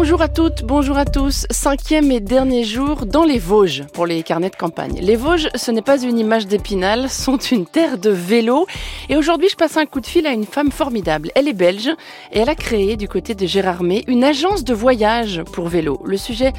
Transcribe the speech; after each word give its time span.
Bonjour 0.00 0.22
à 0.22 0.28
toutes, 0.28 0.62
bonjour 0.62 0.96
à 0.96 1.04
tous. 1.04 1.44
Cinquième 1.50 2.12
et 2.12 2.20
dernier 2.20 2.62
jour 2.62 3.04
dans 3.04 3.24
les 3.24 3.40
Vosges 3.40 3.82
pour 3.92 4.06
les 4.06 4.22
carnets 4.22 4.48
de 4.48 4.54
campagne. 4.54 4.96
Les 5.02 5.16
Vosges, 5.16 5.48
ce 5.56 5.72
n'est 5.72 5.82
pas 5.82 6.00
une 6.00 6.20
image 6.20 6.46
d'épinal, 6.46 7.10
sont 7.10 7.36
une 7.36 7.66
terre 7.66 7.98
de 7.98 8.10
vélo. 8.10 8.68
Et 9.08 9.16
aujourd'hui, 9.16 9.48
je 9.50 9.56
passe 9.56 9.76
un 9.76 9.86
coup 9.86 10.00
de 10.00 10.06
fil 10.06 10.24
à 10.28 10.30
une 10.30 10.44
femme 10.44 10.70
formidable. 10.70 11.32
Elle 11.34 11.48
est 11.48 11.52
belge 11.52 11.90
et 12.30 12.38
elle 12.38 12.48
a 12.48 12.54
créé 12.54 12.96
du 12.96 13.08
côté 13.08 13.34
de 13.34 13.44
Gérardmer 13.44 14.04
une 14.06 14.22
agence 14.22 14.62
de 14.62 14.72
voyage 14.72 15.42
pour 15.52 15.66
vélo. 15.66 16.00
Le 16.04 16.16
sujet 16.16 16.52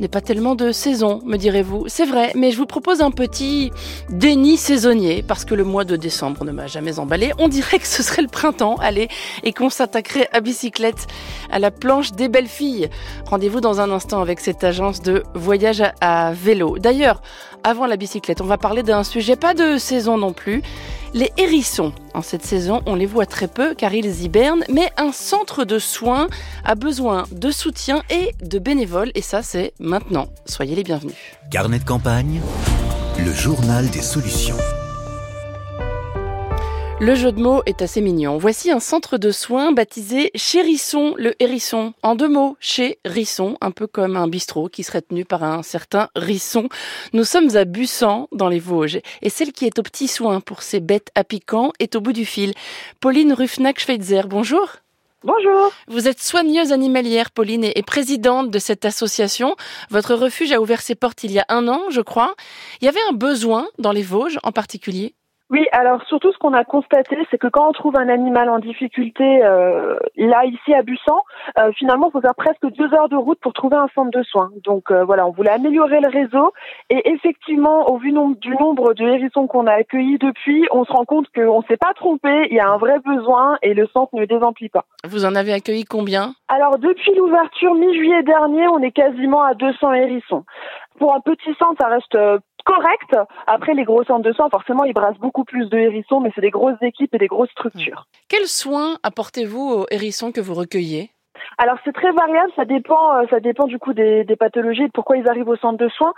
n'est 0.00 0.08
pas 0.08 0.22
tellement 0.22 0.54
de 0.54 0.72
saison, 0.72 1.20
me 1.26 1.36
direz-vous. 1.36 1.84
C'est 1.88 2.06
vrai, 2.06 2.32
mais 2.34 2.50
je 2.50 2.56
vous 2.56 2.66
propose 2.66 3.02
un 3.02 3.10
petit 3.10 3.72
déni 4.08 4.56
saisonnier 4.56 5.22
parce 5.22 5.44
que 5.44 5.54
le 5.54 5.64
mois 5.64 5.84
de 5.84 5.96
décembre 5.96 6.46
ne 6.46 6.52
m'a 6.52 6.66
jamais 6.66 6.98
emballé. 6.98 7.32
On 7.38 7.48
dirait 7.48 7.78
que 7.78 7.86
ce 7.86 8.02
serait 8.02 8.22
le 8.22 8.28
printemps, 8.28 8.76
allez, 8.76 9.08
et 9.44 9.52
qu'on 9.52 9.68
s'attaquerait 9.68 10.28
à 10.32 10.40
bicyclette 10.40 11.06
à 11.50 11.58
la 11.58 11.70
planche 11.70 12.12
des 12.12 12.28
belles 12.28 12.46
filles. 12.46 12.85
Rendez-vous 13.26 13.60
dans 13.60 13.80
un 13.80 13.90
instant 13.90 14.20
avec 14.20 14.40
cette 14.40 14.64
agence 14.64 15.00
de 15.00 15.22
voyage 15.34 15.82
à, 16.00 16.32
vélo. 16.32 16.78
D'ailleurs, 16.78 17.22
avant 17.64 17.86
la 17.86 17.96
bicyclette, 17.96 18.40
on 18.40 18.46
va 18.46 18.58
parler 18.58 18.82
d'un 18.82 19.04
sujet 19.04 19.36
pas 19.36 19.54
de 19.54 19.78
saison 19.78 20.18
non 20.18 20.32
plus. 20.32 20.62
Les 21.14 21.32
hérissons, 21.36 21.92
en 22.14 22.22
cette 22.22 22.44
saison, 22.44 22.82
on 22.86 22.94
les 22.94 23.06
voit 23.06 23.26
très 23.26 23.48
peu 23.48 23.74
car 23.74 23.94
ils 23.94 24.22
hibernent, 24.22 24.64
mais 24.68 24.90
un 24.96 25.12
centre 25.12 25.64
de 25.64 25.78
soins 25.78 26.28
a 26.64 26.74
besoin 26.74 27.24
de 27.32 27.50
soutien 27.50 28.02
et 28.10 28.34
de 28.42 28.58
bénévoles, 28.58 29.12
et 29.14 29.22
ça 29.22 29.42
c'est 29.42 29.72
maintenant. 29.78 30.28
Soyez 30.44 30.74
les 30.74 30.84
bienvenus. 30.84 31.14
Carnet 31.50 31.78
de 31.78 31.84
campagne, 31.84 32.40
le 33.24 33.32
journal 33.32 33.88
des 33.88 34.02
solutions. 34.02 34.56
Le 36.98 37.14
jeu 37.14 37.30
de 37.30 37.42
mots 37.42 37.62
est 37.66 37.82
assez 37.82 38.00
mignon. 38.00 38.38
Voici 38.38 38.70
un 38.70 38.80
centre 38.80 39.18
de 39.18 39.30
soins 39.30 39.72
baptisé 39.72 40.30
Chérisson 40.34 41.14
le 41.18 41.34
Hérisson. 41.40 41.92
En 42.02 42.14
deux 42.14 42.28
mots, 42.28 42.56
chez 42.58 42.98
Risson, 43.04 43.58
un 43.60 43.70
peu 43.70 43.86
comme 43.86 44.16
un 44.16 44.28
bistrot 44.28 44.70
qui 44.70 44.82
serait 44.82 45.02
tenu 45.02 45.26
par 45.26 45.44
un 45.44 45.62
certain 45.62 46.08
Risson. 46.16 46.70
Nous 47.12 47.24
sommes 47.24 47.54
à 47.54 47.66
Bussan, 47.66 48.28
dans 48.32 48.48
les 48.48 48.60
Vosges, 48.60 49.02
et 49.20 49.28
celle 49.28 49.52
qui 49.52 49.66
est 49.66 49.78
au 49.78 49.82
petit 49.82 50.08
soin 50.08 50.40
pour 50.40 50.62
ces 50.62 50.80
bêtes 50.80 51.10
à 51.14 51.22
piquant 51.22 51.70
est 51.80 51.96
au 51.96 52.00
bout 52.00 52.14
du 52.14 52.24
fil. 52.24 52.54
Pauline 52.98 53.34
Ruffnack-Schweitzer, 53.34 54.22
bonjour. 54.26 54.76
Bonjour. 55.22 55.72
Vous 55.88 56.08
êtes 56.08 56.22
soigneuse 56.22 56.72
animalière, 56.72 57.30
Pauline, 57.30 57.64
et 57.64 57.82
présidente 57.82 58.50
de 58.50 58.58
cette 58.58 58.86
association. 58.86 59.54
Votre 59.90 60.14
refuge 60.14 60.52
a 60.52 60.62
ouvert 60.62 60.80
ses 60.80 60.94
portes 60.94 61.24
il 61.24 61.32
y 61.32 61.40
a 61.40 61.44
un 61.50 61.68
an, 61.68 61.82
je 61.90 62.00
crois. 62.00 62.34
Il 62.80 62.86
y 62.86 62.88
avait 62.88 63.00
un 63.10 63.12
besoin 63.12 63.68
dans 63.78 63.92
les 63.92 64.02
Vosges 64.02 64.38
en 64.44 64.52
particulier 64.52 65.14
oui, 65.48 65.64
alors 65.70 66.02
surtout 66.08 66.32
ce 66.32 66.38
qu'on 66.38 66.54
a 66.54 66.64
constaté, 66.64 67.16
c'est 67.30 67.38
que 67.38 67.46
quand 67.46 67.68
on 67.68 67.72
trouve 67.72 67.96
un 67.96 68.08
animal 68.08 68.50
en 68.50 68.58
difficulté, 68.58 69.44
euh, 69.44 69.96
là 70.16 70.44
ici 70.44 70.74
à 70.74 70.82
Bussan, 70.82 71.20
euh, 71.58 71.70
finalement, 71.78 72.08
il 72.08 72.12
faut 72.12 72.20
faire 72.20 72.34
presque 72.34 72.66
deux 72.76 72.92
heures 72.92 73.08
de 73.08 73.14
route 73.14 73.38
pour 73.40 73.52
trouver 73.52 73.76
un 73.76 73.86
centre 73.94 74.10
de 74.10 74.24
soins. 74.24 74.50
Donc 74.64 74.90
euh, 74.90 75.04
voilà, 75.04 75.24
on 75.24 75.30
voulait 75.30 75.52
améliorer 75.52 76.00
le 76.00 76.08
réseau 76.08 76.52
et 76.90 77.10
effectivement, 77.10 77.88
au 77.90 77.98
vu 77.98 78.12
du 78.40 78.56
nombre 78.56 78.94
de 78.94 79.06
hérissons 79.06 79.46
qu'on 79.46 79.68
a 79.68 79.74
accueillis 79.74 80.18
depuis, 80.18 80.66
on 80.72 80.84
se 80.84 80.92
rend 80.92 81.04
compte 81.04 81.26
qu'on 81.32 81.60
ne 81.60 81.66
s'est 81.68 81.76
pas 81.76 81.94
trompé, 81.94 82.48
il 82.50 82.56
y 82.56 82.60
a 82.60 82.68
un 82.68 82.78
vrai 82.78 82.98
besoin 82.98 83.56
et 83.62 83.74
le 83.74 83.86
centre 83.92 84.14
ne 84.14 84.24
désemplit 84.24 84.68
pas. 84.68 84.84
Vous 85.06 85.24
en 85.24 85.36
avez 85.36 85.52
accueilli 85.52 85.84
combien? 85.84 86.32
Alors 86.48 86.78
depuis 86.78 87.14
l'ouverture 87.14 87.74
mi-juillet 87.74 88.24
dernier, 88.24 88.66
on 88.66 88.80
est 88.80 88.90
quasiment 88.90 89.44
à 89.44 89.54
200 89.54 89.92
hérissons. 89.92 90.44
Pour 90.98 91.14
un 91.14 91.20
petit 91.20 91.54
centre, 91.58 91.76
ça 91.78 91.88
reste 91.88 92.16
correct. 92.66 93.16
Après, 93.46 93.74
les 93.74 93.84
gros 93.84 94.04
centres 94.04 94.28
de 94.28 94.32
soins, 94.32 94.50
forcément, 94.50 94.84
ils 94.84 94.92
brassent 94.92 95.18
beaucoup 95.18 95.44
plus 95.44 95.68
de 95.70 95.78
hérissons, 95.78 96.20
mais 96.20 96.30
c'est 96.34 96.40
des 96.42 96.50
grosses 96.50 96.82
équipes 96.82 97.14
et 97.14 97.18
des 97.18 97.28
grosses 97.28 97.50
structures. 97.50 98.06
Quels 98.28 98.48
soins 98.48 98.98
apportez-vous 99.02 99.60
aux 99.60 99.86
hérissons 99.90 100.32
que 100.32 100.40
vous 100.40 100.54
recueillez? 100.54 101.10
Alors 101.58 101.78
c'est 101.84 101.92
très 101.92 102.12
variable, 102.12 102.50
ça 102.54 102.64
dépend, 102.64 103.16
euh, 103.16 103.24
ça 103.30 103.40
dépend 103.40 103.66
du 103.66 103.78
coup 103.78 103.92
des, 103.92 104.24
pathologies 104.38 104.82
et 104.82 104.86
de 104.88 104.92
pourquoi 104.92 105.16
ils 105.16 105.28
arrivent 105.28 105.48
au 105.48 105.56
centre 105.56 105.78
de 105.78 105.88
soins. 105.88 106.12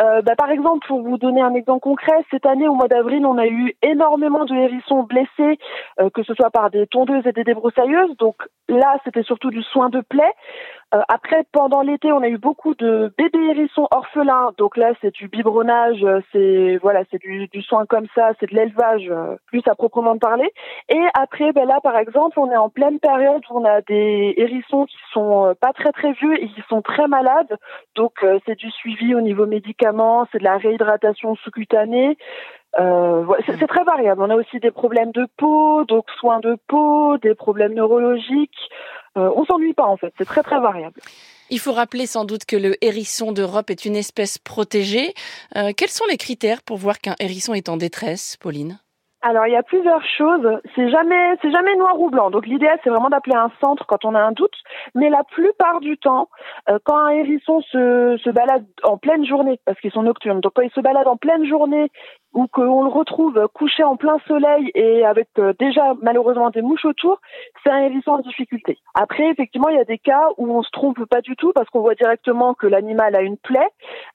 Euh, 0.00 0.22
bah, 0.22 0.34
par 0.36 0.50
exemple, 0.50 0.86
pour 0.86 1.02
vous 1.02 1.18
donner 1.18 1.42
un 1.42 1.54
exemple 1.54 1.80
concret, 1.80 2.24
cette 2.30 2.46
année 2.46 2.68
au 2.68 2.74
mois 2.74 2.88
d'avril, 2.88 3.26
on 3.26 3.38
a 3.38 3.46
eu 3.46 3.74
énormément 3.82 4.44
de 4.44 4.54
hérissons 4.54 5.02
blessés, 5.02 5.58
euh, 6.00 6.10
que 6.10 6.22
ce 6.22 6.34
soit 6.34 6.50
par 6.50 6.70
des 6.70 6.86
tondeuses 6.86 7.26
et 7.26 7.32
des 7.32 7.44
débroussailleuses. 7.44 8.16
Donc 8.18 8.36
là, 8.68 8.98
c'était 9.04 9.22
surtout 9.22 9.50
du 9.50 9.62
soin 9.62 9.88
de 9.88 10.00
plaie. 10.00 10.32
après, 11.08 11.44
pendant 11.50 11.82
l'été, 11.82 12.12
on 12.12 12.22
a 12.22 12.28
eu 12.28 12.38
beaucoup 12.38 12.74
de 12.76 13.12
bébés 13.18 13.50
hérissons 13.50 13.88
orphelins. 13.90 14.52
Donc 14.58 14.76
là, 14.76 14.92
c'est 15.00 15.12
du 15.12 15.26
biberonnage, 15.26 16.06
c'est 16.30 16.78
voilà, 16.82 17.02
c'est 17.10 17.20
du, 17.20 17.62
soin 17.62 17.84
comme 17.84 18.06
ça, 18.14 18.30
c'est 18.38 18.48
de 18.48 18.54
l'élevage 18.54 19.10
plus 19.46 19.62
à 19.66 19.74
proprement 19.74 20.16
parler. 20.18 20.48
Et 20.88 21.04
après, 21.18 21.50
ben 21.52 21.66
là, 21.66 21.80
par 21.82 21.96
exemple, 21.96 22.38
on 22.38 22.48
est 22.48 22.56
en 22.56 22.68
pleine 22.68 23.00
période 23.00 23.42
où 23.50 23.58
on 23.58 23.64
a 23.64 23.80
des 23.80 24.34
hérissons 24.36 24.63
qui 24.86 24.96
sont 25.12 25.46
euh, 25.46 25.54
pas 25.54 25.72
très 25.72 25.92
très 25.92 26.12
vieux 26.12 26.42
et 26.42 26.48
qui 26.48 26.62
sont 26.68 26.82
très 26.82 27.06
malades. 27.06 27.56
Donc 27.94 28.12
euh, 28.22 28.38
c'est 28.46 28.56
du 28.58 28.70
suivi 28.70 29.14
au 29.14 29.20
niveau 29.20 29.46
médicaments, 29.46 30.26
c'est 30.32 30.38
de 30.38 30.44
la 30.44 30.56
réhydratation 30.56 31.34
sous-cutanée. 31.36 32.16
Euh, 32.78 33.24
c'est 33.46 33.66
très 33.66 33.84
variable. 33.84 34.22
On 34.22 34.30
a 34.30 34.34
aussi 34.34 34.58
des 34.58 34.70
problèmes 34.70 35.12
de 35.12 35.26
peau, 35.36 35.84
donc 35.84 36.06
soins 36.18 36.40
de 36.40 36.56
peau, 36.66 37.16
des 37.18 37.34
problèmes 37.34 37.74
neurologiques. 37.74 38.50
Euh, 39.16 39.30
on 39.36 39.44
s'ennuie 39.44 39.74
pas 39.74 39.86
en 39.86 39.96
fait. 39.96 40.12
C'est 40.18 40.24
très 40.24 40.42
très 40.42 40.60
variable. 40.60 41.00
Il 41.50 41.60
faut 41.60 41.72
rappeler 41.72 42.06
sans 42.06 42.24
doute 42.24 42.46
que 42.46 42.56
le 42.56 42.82
hérisson 42.84 43.30
d'Europe 43.30 43.70
est 43.70 43.84
une 43.84 43.96
espèce 43.96 44.38
protégée. 44.38 45.12
quels 45.76 45.90
sont 45.90 46.06
les 46.10 46.16
critères 46.16 46.62
pour 46.62 46.78
voir 46.78 46.98
qu'un 46.98 47.14
hérisson 47.20 47.52
est 47.54 47.68
en 47.68 47.76
détresse, 47.76 48.36
Pauline? 48.38 48.78
Alors 49.24 49.46
il 49.46 49.52
y 49.52 49.56
a 49.56 49.62
plusieurs 49.62 50.04
choses. 50.18 50.60
C'est 50.76 50.90
jamais 50.90 51.36
c'est 51.40 51.50
jamais 51.50 51.74
noir 51.76 51.98
ou 51.98 52.10
blanc. 52.10 52.30
Donc 52.30 52.46
l'idéal 52.46 52.78
c'est 52.84 52.90
vraiment 52.90 53.08
d'appeler 53.08 53.36
un 53.36 53.50
centre 53.60 53.86
quand 53.86 54.04
on 54.04 54.14
a 54.14 54.20
un 54.20 54.32
doute. 54.32 54.54
Mais 54.94 55.08
la 55.08 55.24
plupart 55.24 55.80
du 55.80 55.96
temps, 55.96 56.28
euh, 56.68 56.78
quand 56.84 56.96
un 56.96 57.08
hérisson 57.08 57.62
se, 57.62 58.18
se 58.22 58.30
balade 58.30 58.66
en 58.82 58.98
pleine 58.98 59.24
journée, 59.24 59.58
parce 59.64 59.80
qu'ils 59.80 59.92
sont 59.92 60.02
nocturnes, 60.02 60.40
donc 60.40 60.52
quand 60.54 60.62
il 60.62 60.70
se 60.70 60.80
balade 60.80 61.08
en 61.08 61.16
pleine 61.16 61.46
journée 61.46 61.90
ou 62.34 62.48
qu'on 62.48 62.82
le 62.82 62.90
retrouve 62.90 63.48
couché 63.54 63.82
en 63.82 63.96
plein 63.96 64.18
soleil 64.26 64.70
et 64.74 65.06
avec 65.06 65.28
euh, 65.38 65.54
déjà 65.58 65.94
malheureusement 66.02 66.50
des 66.50 66.62
mouches 66.62 66.84
autour, 66.84 67.18
c'est 67.62 67.70
un 67.70 67.78
hérisson 67.78 68.12
en 68.12 68.18
difficulté. 68.18 68.76
Après 68.94 69.26
effectivement 69.30 69.70
il 69.70 69.76
y 69.76 69.80
a 69.80 69.84
des 69.84 69.98
cas 69.98 70.28
où 70.36 70.54
on 70.54 70.62
se 70.62 70.70
trompe 70.70 71.02
pas 71.06 71.22
du 71.22 71.34
tout 71.36 71.52
parce 71.54 71.70
qu'on 71.70 71.80
voit 71.80 71.94
directement 71.94 72.52
que 72.52 72.66
l'animal 72.66 73.16
a 73.16 73.22
une 73.22 73.38
plaie 73.38 73.70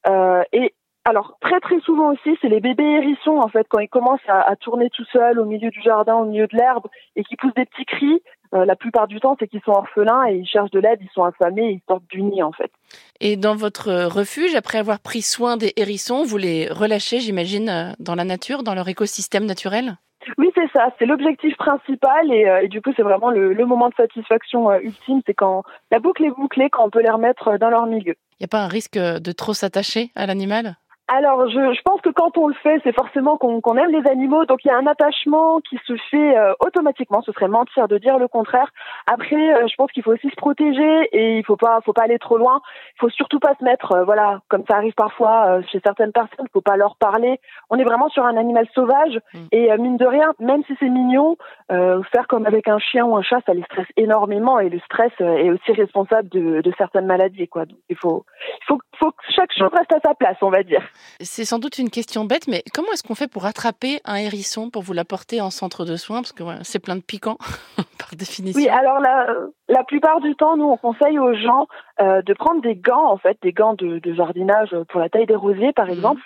euh, 0.07 0.43
et 0.53 0.73
alors 1.05 1.37
très 1.41 1.59
très 1.59 1.79
souvent 1.79 2.11
aussi, 2.11 2.37
c'est 2.41 2.49
les 2.49 2.59
bébés 2.59 2.83
hérissons 2.83 3.37
en 3.37 3.47
fait 3.47 3.65
quand 3.69 3.79
ils 3.79 3.89
commencent 3.89 4.19
à, 4.27 4.55
tourner 4.57 4.89
tout 4.89 5.05
seuls 5.11 5.39
au 5.39 5.45
milieu 5.45 5.69
du 5.69 5.81
jardin, 5.81 6.15
au 6.15 6.25
milieu 6.25 6.47
de 6.47 6.55
l'herbe 6.55 6.87
et 7.15 7.23
qui 7.23 7.35
poussent 7.35 7.53
des 7.55 7.65
petits 7.65 7.85
cris. 7.85 8.21
Euh, 8.53 8.65
la 8.65 8.75
plupart 8.75 9.07
du 9.07 9.19
temps, 9.19 9.35
c'est 9.39 9.47
qu'ils 9.47 9.61
sont 9.61 9.71
orphelins 9.71 10.27
et 10.27 10.35
ils 10.35 10.47
cherchent 10.47 10.71
de 10.71 10.79
l'aide, 10.79 10.99
ils 11.01 11.09
sont 11.13 11.23
affamés, 11.23 11.71
ils 11.71 11.81
sortent 11.87 12.07
du 12.09 12.21
nid 12.23 12.43
en 12.43 12.51
fait. 12.51 12.71
Et 13.19 13.37
dans 13.37 13.55
votre 13.55 14.05
refuge, 14.05 14.55
après 14.55 14.79
avoir 14.79 14.99
pris 14.99 15.21
soin 15.21 15.55
des 15.55 15.71
hérissons, 15.77 16.23
vous 16.23 16.37
les 16.37 16.67
relâchez, 16.67 17.19
j'imagine, 17.19 17.69
euh, 17.69 17.91
dans 17.99 18.15
la 18.15 18.23
nature, 18.23 18.63
dans 18.63 18.73
leur 18.75 18.87
écosystème 18.87 19.45
naturel? 19.45 19.97
Oui, 20.37 20.51
c'est 20.53 20.69
ça, 20.73 20.93
c'est 20.99 21.05
l'objectif 21.05 21.55
principal 21.57 22.31
et, 22.31 22.47
euh, 22.47 22.67
du 22.67 22.81
coup 22.81 22.91
c'est 22.95 23.03
vraiment 23.03 23.31
le, 23.31 23.65
moment 23.65 23.89
de 23.89 23.95
satisfaction 23.95 24.71
ultime, 24.79 25.21
c'est 25.25 25.33
quand 25.33 25.63
la 25.91 25.99
boucle 25.99 26.25
est 26.25 26.31
bouclée, 26.31 26.69
quand 26.69 26.85
on 26.85 26.89
peut 26.89 27.01
les 27.01 27.09
remettre 27.09 27.57
dans 27.57 27.69
leur 27.69 27.85
milieu. 27.85 28.15
Il 28.39 28.43
n'y 28.43 28.45
a 28.45 28.47
pas 28.47 28.63
un 28.63 28.67
risque 28.67 28.97
de 28.97 29.31
trop 29.31 29.53
s'attacher 29.53 30.11
à 30.15 30.25
l'animal? 30.25 30.75
Alors, 31.11 31.49
je, 31.49 31.73
je, 31.73 31.81
pense 31.81 32.01
que 32.01 32.09
quand 32.09 32.37
on 32.37 32.47
le 32.47 32.53
fait, 32.53 32.79
c'est 32.83 32.93
forcément 32.93 33.37
qu'on 33.37 33.77
aime 33.77 33.91
les 33.91 34.07
animaux, 34.07 34.45
donc 34.45 34.63
il 34.63 34.67
y 34.67 34.71
a 34.71 34.77
un 34.77 34.85
attachement 34.85 35.59
qui 35.59 35.79
se 35.87 35.95
fait 36.11 36.37
euh, 36.37 36.53
automatiquement. 36.59 37.23
Ce 37.23 37.31
serait 37.31 37.47
mentir 37.47 37.87
de 37.87 37.97
dire 37.97 38.19
le 38.19 38.27
contraire. 38.27 38.69
Après, 39.11 39.55
euh, 39.55 39.65
je 39.67 39.75
pense 39.75 39.91
qu'il 39.91 40.03
faut 40.03 40.13
aussi 40.13 40.29
se 40.29 40.35
protéger 40.35 41.09
et 41.11 41.39
il 41.39 41.43
faut 41.43 41.57
pas, 41.57 41.79
faut 41.83 41.93
pas 41.93 42.03
aller 42.03 42.19
trop 42.19 42.37
loin. 42.37 42.61
Il 42.95 42.99
faut 42.99 43.09
surtout 43.09 43.39
pas 43.39 43.55
se 43.59 43.63
mettre, 43.63 43.93
euh, 43.93 44.03
voilà, 44.03 44.41
comme 44.49 44.63
ça 44.69 44.75
arrive 44.75 44.93
parfois 44.93 45.61
chez 45.71 45.81
certaines 45.83 46.11
personnes. 46.11 46.45
Il 46.47 46.51
faut 46.53 46.61
pas 46.61 46.77
leur 46.77 46.95
parler. 46.97 47.39
On 47.71 47.79
est 47.79 47.83
vraiment 47.83 48.09
sur 48.09 48.23
un 48.23 48.37
animal 48.37 48.67
sauvage 48.75 49.19
mm. 49.33 49.39
et 49.51 49.77
mine 49.77 49.97
de 49.97 50.05
rien, 50.05 50.33
même 50.39 50.63
si 50.65 50.75
c'est 50.79 50.89
mignon, 50.89 51.37
faire 51.69 52.27
comme 52.27 52.45
avec 52.45 52.67
un 52.67 52.77
chien 52.77 53.05
ou 53.05 53.17
un 53.17 53.23
chat, 53.23 53.39
ça 53.47 53.55
les 53.55 53.63
stresse 53.63 53.87
énormément 53.97 54.59
et 54.59 54.69
le 54.69 54.79
stress 54.81 55.11
est 55.19 55.49
aussi 55.49 55.71
responsable 55.71 56.29
de, 56.29 56.61
de 56.61 56.73
certaines 56.77 57.07
maladies, 57.07 57.47
quoi. 57.47 57.65
Donc 57.65 57.79
il 57.89 57.95
faut, 57.95 58.25
il 58.61 58.65
faut, 58.67 58.79
faut 58.99 59.11
que 59.11 59.23
chaque 59.35 59.51
chose 59.53 59.71
reste 59.73 59.91
à 59.93 59.99
sa 60.07 60.13
place, 60.13 60.37
on 60.41 60.49
va 60.49 60.61
dire. 60.61 60.83
C'est 61.21 61.45
sans 61.45 61.59
doute 61.59 61.77
une 61.77 61.89
question 61.89 62.25
bête, 62.25 62.47
mais 62.47 62.63
comment 62.73 62.91
est-ce 62.93 63.03
qu'on 63.03 63.15
fait 63.15 63.27
pour 63.27 63.45
attraper 63.45 63.99
un 64.05 64.15
hérisson 64.15 64.69
pour 64.69 64.83
vous 64.83 64.93
l'apporter 64.93 65.41
en 65.41 65.49
centre 65.49 65.85
de 65.85 65.95
soins? 65.95 66.21
Parce 66.21 66.33
que 66.33 66.43
c'est 66.63 66.79
plein 66.79 66.95
de 66.95 67.01
piquants, 67.01 67.37
par 67.97 68.09
définition. 68.17 68.59
Oui, 68.59 68.67
alors 68.69 68.99
la, 68.99 69.27
la 69.67 69.83
plupart 69.83 70.19
du 70.21 70.35
temps, 70.35 70.57
nous, 70.57 70.65
on 70.65 70.77
conseille 70.77 71.19
aux 71.19 71.33
gens 71.33 71.67
euh, 72.01 72.21
de 72.21 72.33
prendre 72.33 72.61
des 72.61 72.75
gants, 72.75 73.11
en 73.11 73.17
fait, 73.17 73.37
des 73.41 73.51
gants 73.51 73.73
de, 73.73 73.99
de 73.99 74.13
jardinage 74.13 74.75
pour 74.89 74.99
la 74.99 75.09
taille 75.09 75.25
des 75.25 75.35
rosiers, 75.35 75.73
par 75.73 75.87
mhm. 75.87 75.93
exemple. 75.93 76.21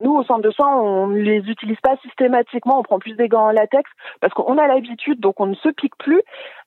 Nous, 0.00 0.14
au 0.14 0.22
centre 0.24 0.42
de 0.42 0.50
soins, 0.50 0.74
on 0.76 1.08
ne 1.08 1.20
les 1.20 1.40
utilise 1.50 1.80
pas 1.82 1.96
systématiquement, 1.98 2.78
on 2.78 2.82
prend 2.82 2.98
plus 2.98 3.14
des 3.14 3.28
gants 3.28 3.48
en 3.48 3.50
latex 3.50 3.90
parce 4.20 4.32
qu'on 4.32 4.58
a 4.58 4.66
l'habitude, 4.66 5.20
donc 5.20 5.40
on 5.40 5.46
ne 5.46 5.54
se 5.54 5.68
pique 5.68 5.96
plus. 5.98 6.22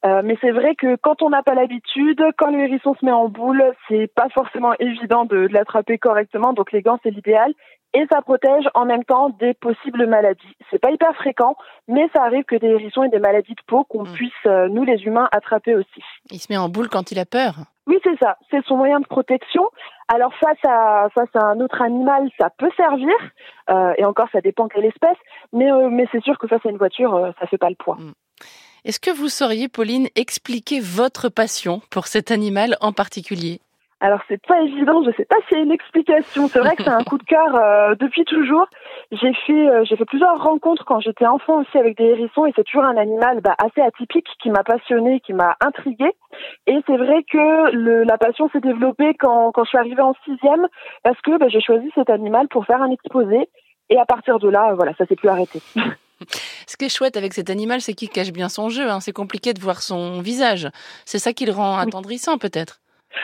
Euh, 0.05 0.21
mais 0.23 0.37
c'est 0.41 0.51
vrai 0.51 0.75
que 0.75 0.95
quand 0.95 1.21
on 1.21 1.29
n'a 1.29 1.43
pas 1.43 1.55
l'habitude, 1.55 2.23
quand 2.37 2.51
le 2.51 2.59
hérisson 2.59 2.95
se 2.95 3.05
met 3.05 3.11
en 3.11 3.29
boule, 3.29 3.63
c'est 3.87 4.11
pas 4.13 4.29
forcément 4.29 4.73
évident 4.79 5.25
de, 5.25 5.47
de 5.47 5.53
l'attraper 5.53 5.97
correctement, 5.97 6.53
donc 6.53 6.71
les 6.71 6.81
gants, 6.81 6.99
c'est 7.03 7.11
l'idéal. 7.11 7.53
Et 7.93 8.05
ça 8.11 8.21
protège 8.21 8.65
en 8.73 8.85
même 8.85 9.03
temps 9.03 9.29
des 9.29 9.53
possibles 9.53 10.07
maladies. 10.07 10.55
C'est 10.69 10.79
pas 10.79 10.91
hyper 10.91 11.13
fréquent, 11.15 11.55
mais 11.87 12.09
ça 12.15 12.23
arrive 12.23 12.43
que 12.45 12.55
des 12.55 12.67
hérissons 12.67 13.03
aient 13.03 13.09
des 13.09 13.19
maladies 13.19 13.53
de 13.53 13.61
peau 13.67 13.83
qu'on 13.83 14.03
mm. 14.03 14.13
puisse, 14.13 14.31
euh, 14.45 14.67
nous 14.69 14.83
les 14.83 15.03
humains, 15.03 15.27
attraper 15.31 15.75
aussi. 15.75 16.01
Il 16.29 16.39
se 16.39 16.47
met 16.49 16.57
en 16.57 16.69
boule 16.69 16.89
quand 16.89 17.11
il 17.11 17.19
a 17.19 17.25
peur 17.25 17.55
Oui, 17.87 17.99
c'est 18.03 18.17
ça. 18.21 18.37
C'est 18.49 18.63
son 18.65 18.77
moyen 18.77 18.99
de 18.99 19.07
protection. 19.07 19.63
Alors 20.07 20.33
face 20.35 20.57
à 20.67 21.07
face 21.13 21.29
à 21.35 21.45
un 21.45 21.59
autre 21.59 21.81
animal, 21.81 22.29
ça 22.39 22.49
peut 22.49 22.71
servir, 22.77 23.15
euh, 23.69 23.93
et 23.97 24.05
encore 24.05 24.27
ça 24.31 24.41
dépend 24.41 24.67
quelle 24.67 24.85
espèce, 24.85 25.17
mais 25.53 25.71
euh, 25.71 25.89
mais 25.89 26.07
c'est 26.11 26.23
sûr 26.23 26.37
que 26.37 26.47
face 26.47 26.65
à 26.65 26.69
une 26.69 26.77
voiture, 26.77 27.33
ça 27.39 27.47
fait 27.47 27.57
pas 27.57 27.69
le 27.69 27.75
poids. 27.75 27.95
Mm. 27.95 28.13
Est-ce 28.83 28.99
que 28.99 29.11
vous 29.11 29.29
sauriez, 29.29 29.67
Pauline, 29.67 30.07
expliquer 30.15 30.79
votre 30.79 31.29
passion 31.29 31.81
pour 31.91 32.07
cet 32.07 32.31
animal 32.31 32.77
en 32.81 32.93
particulier? 32.93 33.61
Alors 34.01 34.19
c'est 34.27 34.43
pas 34.47 34.59
évident, 34.61 35.03
je 35.03 35.11
sais 35.15 35.25
pas 35.25 35.35
s'il 35.47 35.57
y 35.57 35.61
a 35.61 35.63
une 35.63 35.71
explication. 35.71 36.47
C'est 36.47 36.59
vrai 36.59 36.75
que 36.75 36.83
c'est 36.83 36.89
un 36.89 37.03
coup 37.03 37.19
de 37.19 37.23
cœur 37.23 37.55
euh, 37.55 37.93
depuis 37.99 38.25
toujours. 38.25 38.65
J'ai 39.11 39.31
fait 39.45 39.69
euh, 39.69 39.83
j'ai 39.85 39.95
fait 39.95 40.05
plusieurs 40.05 40.41
rencontres 40.41 40.83
quand 40.85 40.99
j'étais 40.99 41.27
enfant 41.27 41.61
aussi 41.61 41.77
avec 41.77 41.97
des 41.97 42.05
hérissons 42.05 42.47
et 42.47 42.53
c'est 42.55 42.63
toujours 42.63 42.83
un 42.83 42.97
animal 42.97 43.41
bah, 43.41 43.55
assez 43.63 43.79
atypique 43.79 44.25
qui 44.41 44.49
m'a 44.49 44.63
passionné, 44.63 45.19
qui 45.19 45.33
m'a 45.33 45.55
intrigué. 45.63 46.11
Et 46.65 46.79
c'est 46.87 46.97
vrai 46.97 47.23
que 47.31 47.71
le, 47.71 48.03
la 48.03 48.17
passion 48.17 48.49
s'est 48.49 48.59
développée 48.59 49.13
quand 49.19 49.51
quand 49.51 49.65
je 49.65 49.69
suis 49.69 49.77
arrivée 49.77 50.01
en 50.01 50.15
sixième 50.25 50.67
parce 51.03 51.21
que 51.21 51.37
bah, 51.37 51.47
j'ai 51.49 51.61
choisi 51.61 51.87
cet 51.93 52.09
animal 52.09 52.47
pour 52.47 52.65
faire 52.65 52.81
un 52.81 52.89
exposé 52.89 53.49
et 53.91 53.99
à 53.99 54.05
partir 54.05 54.39
de 54.39 54.49
là 54.49 54.73
voilà 54.73 54.95
ça 54.97 55.05
s'est 55.05 55.15
plus 55.15 55.29
arrêté. 55.29 55.61
Ce 56.67 56.77
qui 56.77 56.85
est 56.85 56.89
chouette 56.89 57.17
avec 57.17 57.33
cet 57.33 57.49
animal, 57.49 57.81
c'est 57.81 57.93
qu'il 57.93 58.09
cache 58.09 58.31
bien 58.31 58.49
son 58.49 58.69
jeu. 58.69 58.89
Hein. 58.89 58.99
C'est 58.99 59.11
compliqué 59.11 59.53
de 59.53 59.59
voir 59.59 59.81
son 59.81 60.21
visage. 60.21 60.69
C'est 61.05 61.19
ça 61.19 61.33
qui 61.33 61.45
le 61.45 61.51
rend 61.51 61.77
attendrissant, 61.77 62.37
peut-être. 62.37 62.80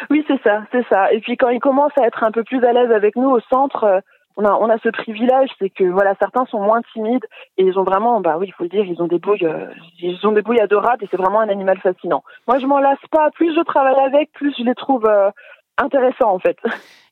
Oui, 0.10 0.24
c'est 0.28 0.42
ça, 0.44 0.64
c'est 0.72 0.86
ça. 0.88 1.12
Et 1.12 1.20
puis 1.20 1.38
quand 1.38 1.50
il 1.50 1.60
commence 1.60 1.92
à 2.00 2.06
être 2.06 2.24
un 2.24 2.32
peu 2.32 2.44
plus 2.44 2.64
à 2.64 2.74
l'aise 2.74 2.92
avec 2.92 3.16
nous 3.16 3.30
au 3.30 3.40
centre, 3.50 3.84
euh, 3.84 4.00
on 4.38 4.46
a, 4.46 4.54
on 4.54 4.70
a 4.70 4.78
ce 4.80 4.90
privilège, 4.90 5.50
c'est 5.60 5.70
que 5.70 5.84
voilà, 5.84 6.14
certains 6.20 6.46
sont 6.46 6.62
moins 6.62 6.82
timides 6.94 7.26
et 7.58 7.64
ils 7.64 7.78
ont 7.80 7.84
vraiment, 7.84 8.22
bah 8.22 8.38
oui, 8.40 8.48
il 8.48 8.54
faut 8.54 8.64
le 8.64 8.70
dire, 8.70 8.86
ils 8.86 9.02
ont 9.02 9.08
des 9.08 9.18
bouilles, 9.18 9.46
euh, 9.46 9.66
ils 10.00 10.26
ont 10.28 10.32
des 10.32 10.44
bouilles 10.44 10.62
adorables 10.62 11.04
et 11.04 11.08
c'est 11.10 11.18
vraiment 11.18 11.40
un 11.40 11.50
animal 11.50 11.80
fascinant. 11.80 12.24
Moi, 12.48 12.60
je 12.60 12.68
m'en 12.68 12.80
lasse 12.80 13.06
pas. 13.12 13.32
Plus 13.32 13.56
je 13.56 13.62
travaille 13.62 14.00
avec, 14.06 14.32
plus 14.34 14.54
je 14.58 14.64
les 14.64 14.76
trouve 14.76 15.06
euh, 15.08 15.32
intéressants 15.78 16.32
en 16.32 16.40
fait. 16.40 16.58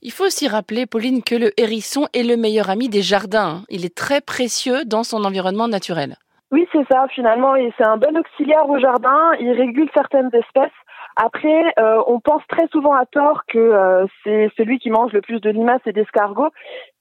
Il 0.01 0.11
faut 0.11 0.25
aussi 0.25 0.47
rappeler, 0.47 0.85
Pauline, 0.85 1.23
que 1.23 1.35
le 1.35 1.49
hérisson 1.59 2.05
est 2.13 2.23
le 2.23 2.37
meilleur 2.37 2.69
ami 2.69 2.89
des 2.89 3.01
jardins. 3.01 3.63
Il 3.69 3.85
est 3.85 3.95
très 3.95 4.21
précieux 4.21 4.85
dans 4.85 5.03
son 5.03 5.23
environnement 5.23 5.67
naturel. 5.67 6.15
Oui, 6.51 6.67
c'est 6.71 6.85
ça, 6.91 7.07
finalement, 7.09 7.55
et 7.55 7.73
c'est 7.75 7.85
un 7.85 7.97
bon 7.97 8.15
auxiliaire 8.15 8.69
au 8.69 8.77
jardin. 8.77 9.31
Il 9.39 9.51
régule 9.51 9.89
certaines 9.95 10.29
espèces 10.33 10.71
après, 11.15 11.73
euh, 11.79 12.01
on 12.07 12.19
pense 12.19 12.41
très 12.47 12.67
souvent 12.67 12.93
à 12.93 13.05
tort 13.05 13.43
que 13.47 13.57
euh, 13.57 14.05
c'est 14.23 14.49
celui 14.57 14.79
qui 14.79 14.89
mange 14.89 15.13
le 15.13 15.21
plus 15.21 15.39
de 15.39 15.49
limaces 15.49 15.81
et 15.85 15.93
d'escargots. 15.93 16.49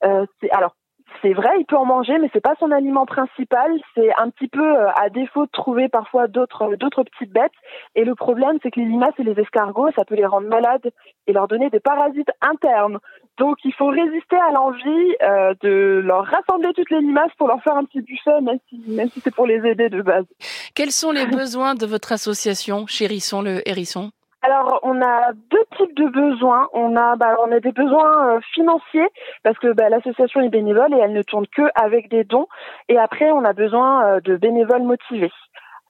Euh, 0.03 0.25
alors, 0.51 0.75
c'est 1.21 1.33
vrai, 1.33 1.49
il 1.59 1.65
peut 1.65 1.77
en 1.77 1.85
manger, 1.85 2.17
mais 2.19 2.29
c'est 2.33 2.41
pas 2.41 2.55
son 2.59 2.71
aliment 2.71 3.05
principal. 3.05 3.71
C'est 3.93 4.11
un 4.17 4.29
petit 4.29 4.47
peu 4.47 4.77
à 4.95 5.09
défaut 5.09 5.45
de 5.45 5.51
trouver 5.51 5.89
parfois 5.89 6.27
d'autres 6.27 6.75
d'autres 6.75 7.03
petites 7.03 7.31
bêtes. 7.31 7.51
Et 7.95 8.03
le 8.03 8.15
problème, 8.15 8.57
c'est 8.61 8.71
que 8.71 8.79
les 8.79 8.85
limaces 8.85 9.13
et 9.19 9.23
les 9.23 9.39
escargots, 9.39 9.89
ça 9.95 10.05
peut 10.05 10.15
les 10.15 10.25
rendre 10.25 10.47
malades 10.47 10.91
et 11.27 11.33
leur 11.33 11.47
donner 11.47 11.69
des 11.69 11.79
parasites 11.79 12.31
internes. 12.41 12.99
Donc, 13.37 13.57
il 13.65 13.73
faut 13.73 13.87
résister 13.87 14.37
à 14.37 14.51
l'envie 14.51 15.15
de 15.61 16.01
leur 16.03 16.25
rassembler 16.25 16.71
toutes 16.73 16.89
les 16.91 17.01
limaces 17.01 17.33
pour 17.37 17.47
leur 17.47 17.61
faire 17.63 17.75
un 17.75 17.83
petit 17.83 18.01
buffet, 18.01 18.41
même 18.41 18.59
si, 18.69 18.81
même 18.87 19.09
si 19.09 19.19
c'est 19.19 19.33
pour 19.33 19.45
les 19.45 19.65
aider 19.67 19.89
de 19.89 20.01
base. 20.01 20.25
Quels 20.73 20.91
sont 20.91 21.11
les 21.11 21.25
besoins 21.25 21.75
de 21.75 21.85
votre 21.85 22.11
association, 22.11 22.87
Chérisson 22.87 23.41
le 23.41 23.67
Hérisson? 23.67 24.11
Alors, 24.45 24.79
on 24.83 25.01
a 25.01 25.33
deux 25.33 25.65
types 25.75 25.95
de 25.95 26.07
besoins. 26.07 26.69
On 26.73 26.95
a, 26.95 27.15
bah, 27.15 27.35
on 27.43 27.51
a 27.51 27.59
des 27.59 27.71
besoins 27.71 28.35
euh, 28.35 28.39
financiers 28.53 29.07
parce 29.43 29.57
que 29.57 29.73
bah, 29.73 29.89
l'association 29.89 30.41
est 30.41 30.49
bénévole 30.49 30.93
et 30.93 30.99
elle 30.99 31.13
ne 31.13 31.23
tourne 31.23 31.47
que 31.47 31.63
avec 31.73 32.09
des 32.09 32.23
dons. 32.23 32.45
Et 32.87 32.99
après, 32.99 33.31
on 33.31 33.43
a 33.43 33.53
besoin 33.53 34.05
euh, 34.05 34.19
de 34.19 34.37
bénévoles 34.37 34.83
motivés. 34.83 35.31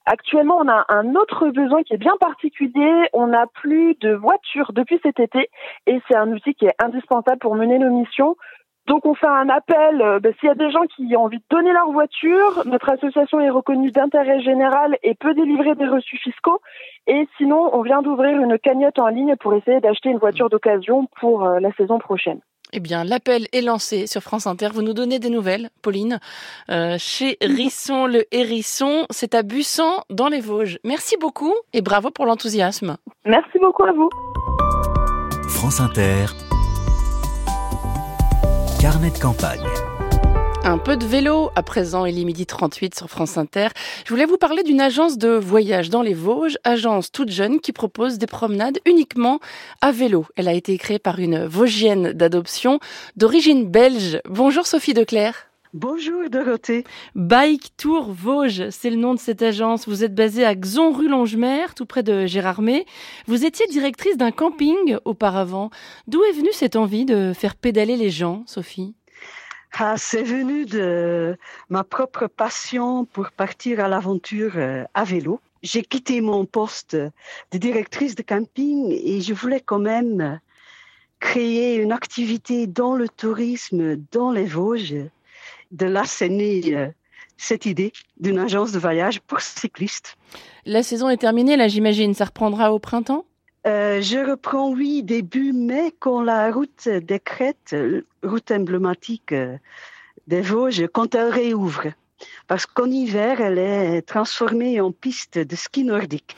Actuellement, 0.05 0.57
on 0.57 0.69
a 0.69 0.85
un 0.87 1.15
autre 1.15 1.49
besoin 1.49 1.83
qui 1.83 1.95
est 1.95 1.97
bien 1.97 2.15
particulier. 2.17 3.09
On 3.11 3.27
n'a 3.27 3.45
plus 3.47 3.95
de 3.95 4.13
voitures 4.13 4.71
depuis 4.71 5.01
cet 5.03 5.19
été 5.19 5.49
et 5.85 5.99
c'est 6.07 6.15
un 6.15 6.31
outil 6.31 6.53
qui 6.53 6.65
est 6.65 6.81
indispensable 6.81 7.39
pour 7.39 7.55
mener 7.55 7.77
nos 7.77 7.89
missions. 7.89 8.37
Donc 8.87 9.05
on 9.05 9.15
fait 9.15 9.27
un 9.27 9.49
appel, 9.49 10.01
euh, 10.01 10.19
ben, 10.19 10.33
s'il 10.39 10.47
y 10.47 10.51
a 10.51 10.55
des 10.55 10.69
gens 10.69 10.85
qui 10.95 11.15
ont 11.15 11.23
envie 11.23 11.39
de 11.39 11.43
donner 11.49 11.73
leur 11.73 11.91
voiture, 11.91 12.63
notre 12.65 12.91
association 12.91 13.39
est 13.39 13.49
reconnue 13.49 13.91
d'intérêt 13.91 14.41
général 14.41 14.97
et 15.01 15.15
peut 15.15 15.33
délivrer 15.33 15.73
des 15.75 15.87
reçus 15.87 16.17
fiscaux. 16.17 16.59
Et 17.07 17.27
sinon, 17.37 17.69
on 17.73 17.81
vient 17.81 18.01
d'ouvrir 18.01 18.39
une 18.39 18.59
cagnotte 18.59 18.99
en 18.99 19.07
ligne 19.07 19.35
pour 19.37 19.53
essayer 19.55 19.79
d'acheter 19.79 20.09
une 20.09 20.19
voiture 20.19 20.49
d'occasion 20.49 21.07
pour 21.19 21.45
euh, 21.45 21.59
la 21.59 21.71
saison 21.73 21.97
prochaine. 21.97 22.39
Eh 22.73 22.79
bien, 22.79 23.03
l'appel 23.03 23.47
est 23.53 23.61
lancé 23.61 24.05
sur 24.07 24.21
France 24.21 24.47
Inter. 24.47 24.69
Vous 24.73 24.81
nous 24.81 24.93
donnez 24.93 25.19
des 25.19 25.29
nouvelles, 25.29 25.69
Pauline, 25.81 26.19
euh, 26.69 26.97
chez 26.99 27.37
Risson 27.41 28.05
le 28.05 28.25
Hérisson. 28.31 29.05
C'est 29.09 29.33
à 29.33 29.43
Bussan, 29.43 30.03
dans 30.09 30.27
les 30.27 30.41
Vosges. 30.41 30.79
Merci 30.83 31.15
beaucoup 31.17 31.53
et 31.73 31.81
bravo 31.81 32.11
pour 32.11 32.25
l'enthousiasme. 32.25 32.97
Merci 33.25 33.59
beaucoup 33.59 33.85
à 33.85 33.93
vous. 33.93 34.09
France 35.47 35.79
Inter. 35.79 36.25
Un 40.63 40.77
peu 40.77 40.95
de 40.95 41.07
vélo 41.07 41.49
à 41.55 41.63
présent, 41.63 42.05
il 42.05 42.19
est 42.19 42.23
midi 42.23 42.45
38 42.45 42.93
sur 42.93 43.09
France 43.09 43.35
Inter. 43.35 43.69
Je 44.05 44.13
voulais 44.13 44.27
vous 44.27 44.37
parler 44.37 44.61
d'une 44.61 44.79
agence 44.79 45.17
de 45.17 45.29
voyage 45.29 45.89
dans 45.89 46.03
les 46.03 46.13
Vosges, 46.13 46.59
agence 46.63 47.11
toute 47.11 47.31
jeune 47.31 47.59
qui 47.59 47.71
propose 47.71 48.19
des 48.19 48.27
promenades 48.27 48.77
uniquement 48.85 49.39
à 49.81 49.91
vélo. 49.91 50.27
Elle 50.35 50.47
a 50.47 50.53
été 50.53 50.77
créée 50.77 50.99
par 50.99 51.17
une 51.17 51.47
Vosgienne 51.47 52.11
d'adoption 52.11 52.79
d'origine 53.15 53.67
belge. 53.67 54.21
Bonjour 54.29 54.67
Sophie 54.67 54.93
Declerc. 54.93 55.54
Bonjour 55.75 56.29
Dorothée. 56.29 56.85
Bike 57.15 57.73
Tour 57.75 58.13
Vosges, 58.13 58.69
c'est 58.69 58.89
le 58.89 58.95
nom 58.95 59.13
de 59.13 59.19
cette 59.19 59.41
agence. 59.41 59.89
Vous 59.89 60.05
êtes 60.05 60.15
basée 60.15 60.45
à 60.45 60.55
Xon 60.55 60.93
rue 60.93 61.09
Longemer, 61.09 61.65
tout 61.75 61.85
près 61.85 62.01
de 62.01 62.25
Gérardmer. 62.25 62.85
Vous 63.27 63.43
étiez 63.43 63.67
directrice 63.67 64.15
d'un 64.15 64.31
camping 64.31 64.95
auparavant. 65.03 65.71
D'où 66.07 66.23
est 66.23 66.31
venue 66.31 66.53
cette 66.53 66.77
envie 66.77 67.03
de 67.03 67.33
faire 67.33 67.57
pédaler 67.57 67.97
les 67.97 68.09
gens, 68.09 68.43
Sophie? 68.47 68.95
Ah, 69.73 69.95
c'est 69.97 70.23
venu 70.23 70.63
de 70.63 71.37
ma 71.67 71.83
propre 71.83 72.27
passion 72.27 73.03
pour 73.03 73.31
partir 73.31 73.81
à 73.81 73.89
l'aventure 73.89 74.53
euh, 74.55 74.85
à 74.93 75.03
vélo. 75.03 75.41
J'ai 75.61 75.81
quitté 75.81 76.21
mon 76.21 76.45
poste 76.45 76.95
de 76.95 77.57
directrice 77.57 78.15
de 78.15 78.23
camping 78.23 78.91
et 78.91 79.19
je 79.19 79.33
voulais 79.33 79.59
quand 79.59 79.79
même 79.79 80.39
créer 81.19 81.75
une 81.75 81.91
activité 81.91 82.65
dans 82.65 82.95
le 82.95 83.09
tourisme 83.09 83.97
dans 84.13 84.31
les 84.31 84.45
Vosges 84.45 85.09
de 85.71 86.27
né 86.27 86.75
euh, 86.75 86.87
cette 87.37 87.65
idée 87.65 87.91
d'une 88.19 88.39
agence 88.39 88.71
de 88.71 88.79
voyage 88.79 89.21
pour 89.21 89.41
cyclistes. 89.41 90.17
La 90.65 90.83
saison 90.83 91.09
est 91.09 91.17
terminée, 91.17 91.57
là, 91.57 91.67
j'imagine. 91.67 92.13
Ça 92.13 92.25
reprendra 92.25 92.73
au 92.73 92.79
printemps? 92.79 93.25
Euh, 93.67 94.01
je 94.01 94.17
reprends, 94.17 94.71
oui, 94.71 95.01
début 95.03 95.51
mai, 95.51 95.93
quand 95.99 96.21
la 96.21 96.51
route 96.51 96.87
des 96.87 97.19
Crêtes, 97.19 97.75
route 98.23 98.51
emblématique 98.51 99.31
euh, 99.31 99.57
des 100.27 100.41
Vosges, 100.41 100.87
quand 100.93 101.15
elle 101.15 101.29
réouvre. 101.29 101.87
Parce 102.47 102.65
qu'en 102.65 102.89
hiver, 102.89 103.41
elle 103.41 103.57
est 103.57 104.01
transformée 104.03 104.79
en 104.81 104.91
piste 104.91 105.37
de 105.37 105.55
ski 105.55 105.83
nordique. 105.83 106.35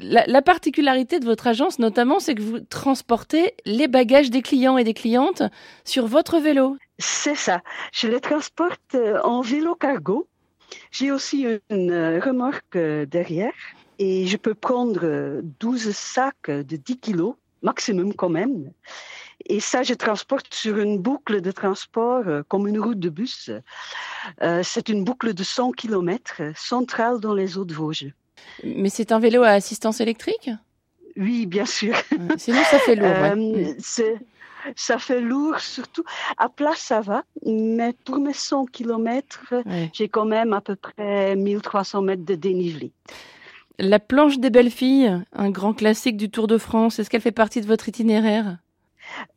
La, 0.00 0.42
particularité 0.42 1.20
de 1.20 1.24
votre 1.24 1.46
agence, 1.46 1.78
notamment, 1.78 2.18
c'est 2.18 2.34
que 2.34 2.42
vous 2.42 2.60
transportez 2.60 3.54
les 3.64 3.88
bagages 3.88 4.30
des 4.30 4.42
clients 4.42 4.78
et 4.78 4.84
des 4.84 4.94
clientes 4.94 5.42
sur 5.84 6.06
votre 6.06 6.38
vélo. 6.38 6.76
C'est 6.98 7.34
ça. 7.34 7.62
Je 7.92 8.08
les 8.08 8.20
transporte 8.20 8.94
euh, 8.94 9.20
en 9.22 9.40
vélo 9.42 9.74
cargo. 9.74 10.28
J'ai 10.90 11.10
aussi 11.10 11.46
une 11.70 11.90
euh, 11.90 12.20
remorque 12.20 12.76
euh, 12.76 13.06
derrière 13.06 13.52
et 13.98 14.26
je 14.26 14.36
peux 14.36 14.54
prendre 14.54 15.40
12 15.60 15.90
sacs 15.92 16.50
de 16.50 16.76
10 16.76 16.98
kilos, 16.98 17.34
maximum 17.62 18.14
quand 18.14 18.30
même. 18.30 18.72
Et 19.46 19.60
ça, 19.60 19.82
je 19.82 19.94
transporte 19.94 20.52
sur 20.54 20.78
une 20.78 20.98
boucle 20.98 21.40
de 21.40 21.50
transport 21.50 22.24
comme 22.48 22.66
une 22.66 22.80
route 22.80 22.98
de 22.98 23.08
bus. 23.08 23.50
c'est 24.62 24.88
une 24.88 25.04
boucle 25.04 25.34
de 25.34 25.42
100 25.42 25.72
km 25.72 26.42
centrale 26.56 27.20
dans 27.20 27.34
les 27.34 27.58
eaux 27.58 27.64
de 27.64 27.74
Vosges. 27.74 28.12
Mais 28.64 28.88
c'est 28.88 29.12
un 29.12 29.18
vélo 29.18 29.42
à 29.42 29.50
assistance 29.50 30.00
électrique? 30.00 30.50
Oui, 31.16 31.46
bien 31.46 31.66
sûr. 31.66 31.94
Sinon, 32.36 32.62
ça 32.64 32.78
fait 32.78 32.96
lourd. 32.96 34.14
ça 34.76 34.98
fait 34.98 35.20
lourd, 35.20 35.58
surtout. 35.60 36.04
À 36.38 36.48
place, 36.48 36.78
ça 36.78 37.00
va, 37.00 37.24
mais 37.44 37.94
pour 38.04 38.18
mes 38.18 38.32
100 38.32 38.66
km, 38.66 39.54
j'ai 39.92 40.08
quand 40.08 40.24
même 40.24 40.52
à 40.52 40.60
peu 40.60 40.76
près 40.76 41.36
1300 41.36 42.02
mètres 42.02 42.24
de 42.24 42.34
dénivelé. 42.34 42.92
La 43.78 43.98
planche 43.98 44.38
des 44.38 44.50
belles 44.50 44.70
filles, 44.70 45.12
un 45.32 45.50
grand 45.50 45.72
classique 45.72 46.16
du 46.16 46.30
Tour 46.30 46.46
de 46.46 46.58
France, 46.58 46.98
est-ce 46.98 47.10
qu'elle 47.10 47.22
fait 47.22 47.32
partie 47.32 47.60
de 47.60 47.66
votre 47.66 47.88
itinéraire? 47.88 48.58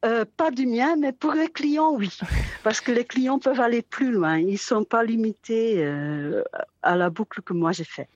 Euh, 0.04 0.26
pas 0.38 0.52
du 0.52 0.66
mien, 0.66 0.96
mais 0.96 1.12
pour 1.12 1.34
les 1.34 1.50
clients, 1.50 1.94
oui. 1.96 2.10
Parce 2.64 2.82
que 2.82 2.92
les 2.92 3.06
clients 3.06 3.40
peuvent 3.40 3.60
aller 3.60 3.82
plus 3.82 4.12
loin. 4.12 4.38
Ils 4.38 4.54
ne 4.54 4.58
sont 4.58 4.84
pas 4.84 5.04
limités 5.04 5.84
euh, 5.84 6.44
à 6.82 6.96
la 6.96 7.10
boucle 7.10 7.42
que 7.42 7.54
moi 7.54 7.72
j'ai 7.72 7.84
fait. 7.84 8.08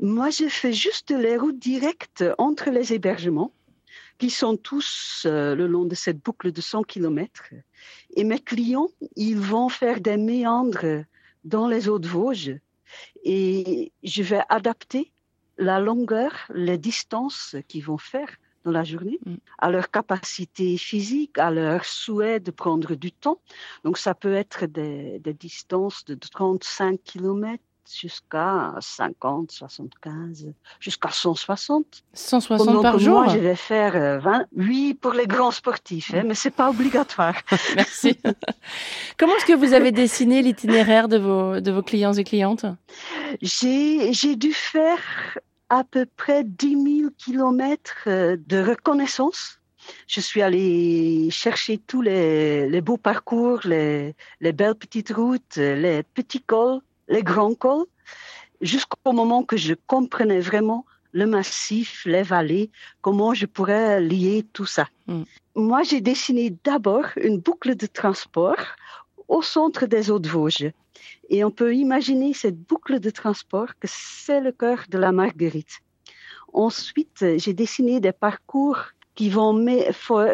Moi, 0.00 0.30
je 0.30 0.48
fais 0.48 0.72
juste 0.72 1.10
les 1.10 1.36
routes 1.36 1.58
directes 1.58 2.24
entre 2.38 2.70
les 2.70 2.92
hébergements 2.92 3.52
qui 4.18 4.30
sont 4.30 4.56
tous 4.56 5.24
euh, 5.26 5.54
le 5.54 5.66
long 5.66 5.84
de 5.84 5.94
cette 5.94 6.18
boucle 6.18 6.52
de 6.52 6.60
100 6.60 6.84
km. 6.84 7.50
Et 8.16 8.24
mes 8.24 8.38
clients, 8.38 8.88
ils 9.16 9.38
vont 9.38 9.68
faire 9.68 10.00
des 10.00 10.16
méandres 10.16 11.04
dans 11.44 11.66
les 11.66 11.88
eaux 11.88 11.98
de 11.98 12.08
Vosges 12.08 12.58
et 13.24 13.92
je 14.02 14.22
vais 14.22 14.42
adapter 14.48 15.12
la 15.58 15.80
longueur, 15.80 16.32
les 16.54 16.78
distances 16.78 17.56
qu'ils 17.68 17.84
vont 17.84 17.98
faire 17.98 18.28
dans 18.64 18.70
la 18.70 18.84
journée, 18.84 19.18
mm. 19.24 19.34
à 19.58 19.70
leur 19.70 19.90
capacité 19.90 20.76
physique, 20.76 21.38
à 21.38 21.50
leur 21.50 21.84
souhait 21.84 22.40
de 22.40 22.50
prendre 22.50 22.94
du 22.94 23.12
temps. 23.12 23.40
Donc 23.84 23.98
ça 23.98 24.14
peut 24.14 24.34
être 24.34 24.66
des, 24.66 25.18
des 25.18 25.34
distances 25.34 26.04
de 26.04 26.14
35 26.14 27.00
km 27.02 27.62
jusqu'à 27.90 28.74
50, 28.80 29.50
75, 29.50 30.52
jusqu'à 30.80 31.10
160. 31.10 32.04
160 32.12 32.82
par 32.82 32.98
jour 32.98 33.22
Moi, 33.22 33.28
je 33.28 33.38
vais 33.38 33.56
faire 33.56 34.20
20. 34.20 34.40
Euh, 34.40 34.44
oui, 34.56 34.94
pour 34.94 35.12
les 35.12 35.26
grands 35.26 35.50
sportifs, 35.50 36.14
hein, 36.14 36.22
mais 36.24 36.34
c'est 36.34 36.50
pas 36.50 36.70
obligatoire. 36.70 37.34
Merci. 37.76 38.18
Comment 39.18 39.34
est-ce 39.36 39.46
que 39.46 39.56
vous 39.56 39.72
avez 39.72 39.92
dessiné 39.92 40.42
l'itinéraire 40.42 41.08
de 41.08 41.18
vos, 41.18 41.60
de 41.60 41.70
vos 41.70 41.82
clients 41.82 42.12
et 42.12 42.24
clientes? 42.24 42.66
J'ai 43.40 44.36
dû 44.36 44.52
faire 44.52 44.98
à 45.72 45.84
peu 45.84 46.06
près 46.16 46.44
10 46.44 47.00
000 47.00 47.10
kilomètres 47.16 48.04
euh, 48.06 48.36
de 48.46 48.58
reconnaissance. 48.62 49.58
Je 50.06 50.20
suis 50.20 50.42
allée 50.42 51.28
chercher 51.30 51.78
tous 51.78 52.02
les, 52.02 52.68
les 52.68 52.80
beaux 52.80 52.98
parcours, 52.98 53.60
les, 53.64 54.14
les 54.40 54.52
belles 54.52 54.76
petites 54.76 55.12
routes, 55.12 55.56
les 55.56 56.02
petits 56.02 56.42
cols 56.42 56.80
les 57.08 57.22
grands 57.22 57.54
cols, 57.54 57.86
jusqu'au 58.60 59.12
moment 59.12 59.42
que 59.44 59.56
je 59.56 59.74
comprenais 59.86 60.40
vraiment 60.40 60.84
le 61.12 61.26
massif, 61.26 62.04
les 62.06 62.22
vallées, 62.22 62.70
comment 63.02 63.34
je 63.34 63.46
pourrais 63.46 64.00
lier 64.00 64.46
tout 64.52 64.66
ça. 64.66 64.88
Mm. 65.06 65.22
Moi, 65.54 65.82
j'ai 65.82 66.00
dessiné 66.00 66.54
d'abord 66.64 67.06
une 67.16 67.38
boucle 67.38 67.76
de 67.76 67.86
transport 67.86 68.62
au 69.28 69.42
centre 69.42 69.86
des 69.86 70.10
eaux 70.10 70.18
de 70.18 70.28
Vosges. 70.28 70.72
Et 71.32 71.44
on 71.44 71.50
peut 71.50 71.74
imaginer 71.74 72.34
cette 72.34 72.60
boucle 72.60 73.00
de 73.00 73.08
transport 73.08 73.70
que 73.80 73.88
c'est 73.88 74.42
le 74.42 74.52
cœur 74.52 74.84
de 74.90 74.98
la 74.98 75.12
Marguerite. 75.12 75.80
Ensuite, 76.52 77.24
j'ai 77.38 77.54
dessiné 77.54 78.00
des 78.00 78.12
parcours 78.12 78.78
qui 79.14 79.30
vont 79.30 79.66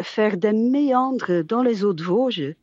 faire 0.03 0.35
des 0.35 0.51
méandres 0.51 1.41
dans 1.43 1.63
les 1.63 1.85
eaux 1.85 1.93
de 1.93 2.03
Vosges. 2.03 2.53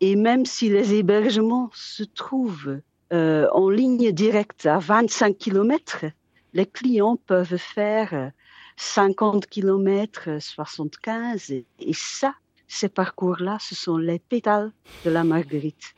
Et 0.00 0.16
même 0.16 0.46
si 0.46 0.70
les 0.70 0.94
hébergements 0.94 1.70
se 1.74 2.04
trouvent 2.04 2.80
euh, 3.12 3.48
en 3.52 3.68
ligne 3.68 4.12
directe 4.12 4.64
à 4.64 4.78
25 4.78 5.36
km, 5.36 6.06
les 6.54 6.66
clients 6.66 7.16
peuvent 7.16 7.58
faire 7.58 8.32
50 8.76 9.46
km, 9.46 10.40
75, 10.40 11.50
et, 11.50 11.66
ça, 11.92 12.34
ces 12.68 12.88
parcours-là, 12.88 13.58
ce 13.60 13.74
sont 13.74 13.96
les 13.96 14.18
pétales 14.18 14.72
de 15.04 15.10
la 15.10 15.24
marguerite. 15.24 15.94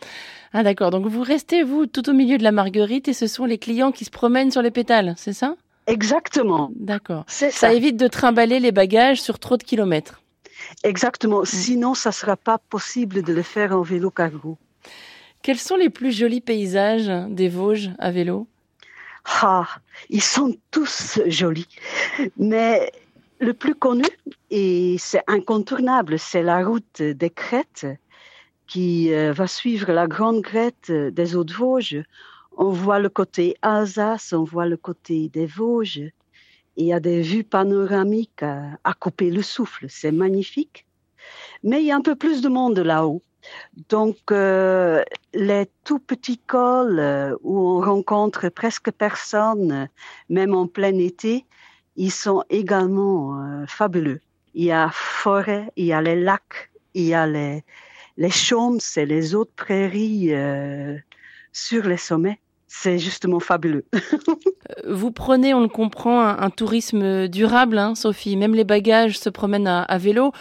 Ah 0.53 0.63
d'accord, 0.63 0.91
donc 0.91 1.07
vous 1.07 1.23
restez, 1.23 1.63
vous, 1.63 1.87
tout 1.87 2.09
au 2.09 2.13
milieu 2.13 2.39
de 2.39 2.43
la 2.43 2.53
marguerite, 2.53 3.09
et 3.09 3.13
ce 3.13 3.27
sont 3.27 3.45
les 3.45 3.59
clients 3.59 3.93
qui 3.93 4.05
se 4.05 4.11
promènent 4.11 4.51
sur 4.51 4.63
les 4.63 4.71
pétales, 4.71 5.15
c'est 5.17 5.33
ça? 5.33 5.57
Exactement. 5.87 6.71
D'accord. 6.75 7.25
Ça. 7.29 7.51
ça 7.51 7.73
évite 7.73 7.97
de 7.97 8.09
trimballer 8.09 8.59
les 8.59 8.73
bagages 8.73 9.21
sur 9.21 9.39
trop 9.39 9.57
de 9.57 9.63
kilomètres. 9.63 10.23
Exactement. 10.83 11.43
Mm. 11.43 11.47
Sinon, 11.47 11.95
ça 11.95 12.11
ne 12.11 12.15
sera 12.15 12.37
pas 12.37 12.59
possible 12.59 13.23
de 13.23 13.33
le 13.33 13.43
faire 13.43 13.73
en 13.73 13.83
vélo 13.83 14.11
cargo. 14.11 14.59
Quels 15.43 15.59
sont 15.59 15.77
les 15.77 15.91
plus 15.91 16.11
jolis 16.11 16.41
paysages 16.41 17.11
des 17.31 17.49
Vosges 17.49 17.91
à 17.99 18.11
vélo? 18.11 18.49
Ah, 19.25 19.67
ils 20.09 20.23
sont 20.23 20.57
tous 20.71 21.21
jolis. 21.27 21.69
Mais 22.37 22.91
le 23.39 23.53
plus 23.55 23.75
connu, 23.75 24.07
et 24.51 24.97
c'est 24.99 25.23
incontournable, 25.27 26.19
c'est 26.19 26.43
la 26.43 26.65
route 26.65 27.03
des 27.03 27.31
Crêtes 27.31 27.87
qui 28.67 29.13
euh, 29.13 29.33
va 29.33 29.47
suivre 29.47 29.93
la 29.93 30.07
grande 30.07 30.43
crête 30.43 30.91
des 30.91 31.37
Hauts-de-Vosges. 31.37 32.03
On 32.57 32.71
voit 32.71 32.99
le 32.99 33.09
côté 33.09 33.57
Alsace, 33.63 34.33
on 34.33 34.45
voit 34.45 34.67
le 34.67 34.77
côté 34.77 35.29
des 35.29 35.47
Vosges. 35.47 36.11
Il 36.77 36.87
y 36.87 36.93
a 36.93 37.01
des 37.01 37.23
vues 37.23 37.45
panoramiques 37.45 38.43
à 38.43 38.95
couper 38.99 39.31
le 39.31 39.43
souffle, 39.43 39.87
c'est 39.89 40.13
magnifique. 40.13 40.87
Mais 41.63 41.83
il 41.83 41.87
y 41.87 41.93
a 41.93 41.97
un 41.97 42.03
peu 42.03 42.17
plus 42.17 42.41
de 42.41 42.49
monde 42.49 42.79
là-haut. 42.79 43.23
Donc, 43.89 44.17
euh, 44.31 45.05
les 45.33 45.69
tout 45.85 45.99
petits 45.99 46.39
cols 46.39 46.99
euh, 46.99 47.37
où 47.43 47.59
on 47.59 47.81
rencontre 47.81 48.49
presque 48.49 48.91
personne, 48.91 49.89
même 50.29 50.55
en 50.55 50.67
plein 50.67 50.99
été, 50.99 51.45
ils 51.97 52.13
sont 52.13 52.45
également 52.51 53.41
euh, 53.41 53.67
fabuleux. 53.67 54.21
Il 54.55 54.65
y 54.65 54.73
a 54.73 54.91
forêt, 54.93 55.71
il 55.77 55.87
y 55.87 55.93
a 55.93 56.01
les 56.01 56.21
lacs, 56.21 56.71
il 56.95 57.05
y 57.05 57.15
a 57.15 57.27
les, 57.27 57.65
les 58.17 58.31
chaumes, 58.31 58.81
c'est 58.81 59.07
les 59.07 59.35
autres 59.35 59.53
prairies 59.55 60.33
sur 61.53 61.87
les 61.87 61.99
sommets. 61.99 62.41
C'est 62.69 62.99
justement 62.99 63.39
fabuleux. 63.39 63.85
Vous 64.89 65.13
prenez, 65.13 65.53
on 65.53 65.61
le 65.61 65.69
comprend, 65.69 66.27
un, 66.27 66.51
tourisme 66.51 67.29
durable, 67.29 67.79
hein, 67.79 67.95
Sophie. 67.95 68.37
Même 68.37 68.55
les 68.55 68.65
bagages 68.65 69.19
se 69.19 69.29
promènent 69.29 69.67
à 69.69 69.99
vélo. 69.99 70.33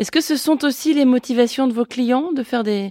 Est-ce 0.00 0.10
que 0.10 0.22
ce 0.22 0.36
sont 0.36 0.64
aussi 0.64 0.94
les 0.94 1.04
motivations 1.04 1.68
de 1.68 1.74
vos 1.74 1.84
clients 1.84 2.32
de 2.32 2.42
faire 2.42 2.64
des, 2.64 2.90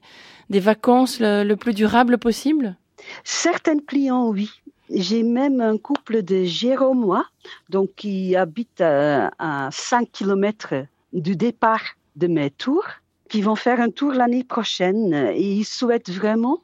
des 0.51 0.59
vacances 0.59 1.19
le, 1.19 1.55
plus 1.55 1.73
durable 1.73 2.19
possible? 2.19 2.75
Certains 3.23 3.79
clients, 3.79 4.29
oui. 4.29 4.51
J'ai 4.89 5.23
même 5.23 5.61
un 5.61 5.77
couple 5.77 6.23
de 6.23 6.43
Jéromois, 6.43 7.25
donc 7.69 7.89
qui 7.95 8.35
habitent 8.35 8.81
à, 8.81 9.69
5 9.71 10.11
km 10.11 10.73
du 11.13 11.35
départ 11.35 11.83
de 12.15 12.27
mes 12.27 12.49
tours, 12.49 12.87
qui 13.29 13.41
vont 13.41 13.55
faire 13.55 13.79
un 13.79 13.89
tour 13.89 14.13
l'année 14.13 14.43
prochaine 14.43 15.13
et 15.13 15.53
ils 15.53 15.65
souhaitent 15.65 16.09
vraiment 16.09 16.61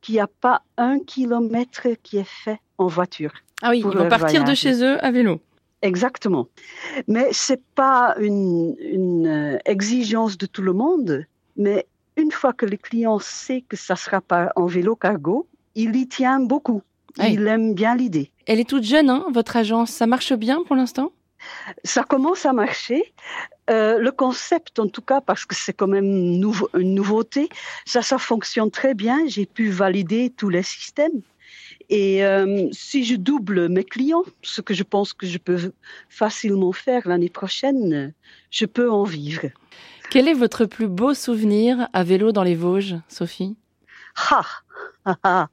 qu'il 0.00 0.14
n'y 0.14 0.20
a 0.20 0.26
pas 0.26 0.62
un 0.78 0.98
kilomètre 0.98 1.88
qui 2.02 2.16
est 2.16 2.28
fait 2.28 2.58
en 2.78 2.86
voiture. 2.86 3.32
Ah 3.62 3.70
oui, 3.70 3.80
ils 3.80 3.84
vont 3.84 4.08
partir 4.08 4.44
de 4.44 4.54
chez 4.54 4.82
eux 4.82 5.02
à 5.04 5.10
vélo. 5.10 5.40
Exactement. 5.82 6.48
Mais 7.06 7.28
c'est 7.32 7.62
pas 7.74 8.14
une, 8.18 8.74
une, 8.80 9.58
exigence 9.64 10.36
de 10.38 10.46
tout 10.46 10.62
le 10.62 10.72
monde. 10.72 11.26
Mais 11.56 11.86
une 12.16 12.30
fois 12.30 12.52
que 12.52 12.66
le 12.66 12.76
client 12.76 13.18
sait 13.18 13.62
que 13.62 13.76
ça 13.76 13.96
sera 13.96 14.20
pas 14.20 14.52
en 14.56 14.66
vélo 14.66 14.96
cargo, 14.96 15.46
il 15.74 15.96
y 15.96 16.08
tient 16.08 16.40
beaucoup. 16.40 16.82
Il 17.18 17.46
aime 17.46 17.74
bien 17.74 17.96
l'idée. 17.96 18.30
Elle 18.46 18.60
est 18.60 18.68
toute 18.68 18.84
jeune, 18.84 19.10
hein, 19.10 19.26
votre 19.32 19.56
agence. 19.56 19.90
Ça 19.90 20.06
marche 20.06 20.32
bien 20.32 20.62
pour 20.64 20.76
l'instant? 20.76 21.12
Ça 21.84 22.02
commence 22.04 22.46
à 22.46 22.52
marcher. 22.52 23.12
Euh, 23.70 23.98
le 23.98 24.10
concept, 24.10 24.78
en 24.78 24.88
tout 24.88 25.02
cas, 25.02 25.20
parce 25.20 25.44
que 25.44 25.54
c'est 25.54 25.72
quand 25.72 25.86
même 25.86 26.04
une 26.04 26.94
nouveauté, 26.94 27.48
ça, 27.84 28.02
ça 28.02 28.18
fonctionne 28.18 28.70
très 28.70 28.94
bien. 28.94 29.26
J'ai 29.26 29.46
pu 29.46 29.70
valider 29.70 30.32
tous 30.36 30.48
les 30.48 30.62
systèmes. 30.62 31.22
Et 31.88 32.24
euh, 32.24 32.68
si 32.72 33.04
je 33.04 33.16
double 33.16 33.68
mes 33.68 33.84
clients, 33.84 34.22
ce 34.42 34.60
que 34.60 34.74
je 34.74 34.84
pense 34.84 35.12
que 35.12 35.26
je 35.26 35.38
peux 35.38 35.72
facilement 36.08 36.72
faire 36.72 37.08
l'année 37.08 37.28
prochaine, 37.30 38.12
je 38.50 38.66
peux 38.66 38.90
en 38.90 39.04
vivre. 39.04 39.48
Quel 40.10 40.28
est 40.28 40.34
votre 40.34 40.66
plus 40.66 40.88
beau 40.88 41.14
souvenir 41.14 41.88
à 41.92 42.04
vélo 42.04 42.32
dans 42.32 42.44
les 42.44 42.54
Vosges, 42.54 42.96
Sophie? 43.08 43.56
Ah, 44.30 45.48